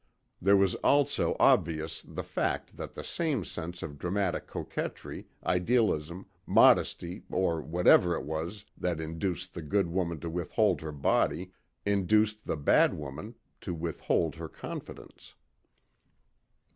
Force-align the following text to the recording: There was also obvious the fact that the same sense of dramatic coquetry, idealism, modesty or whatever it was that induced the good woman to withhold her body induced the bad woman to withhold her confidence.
There 0.41 0.57
was 0.57 0.73
also 0.77 1.35
obvious 1.39 2.01
the 2.01 2.23
fact 2.23 2.75
that 2.75 2.95
the 2.95 3.03
same 3.03 3.43
sense 3.45 3.83
of 3.83 3.99
dramatic 3.99 4.47
coquetry, 4.47 5.27
idealism, 5.45 6.25
modesty 6.47 7.21
or 7.29 7.61
whatever 7.61 8.15
it 8.15 8.23
was 8.25 8.65
that 8.75 8.99
induced 8.99 9.53
the 9.53 9.61
good 9.61 9.89
woman 9.91 10.19
to 10.21 10.29
withhold 10.31 10.81
her 10.81 10.91
body 10.91 11.51
induced 11.85 12.47
the 12.47 12.57
bad 12.57 12.95
woman 12.95 13.35
to 13.59 13.75
withhold 13.75 14.33
her 14.37 14.49
confidence. 14.49 15.35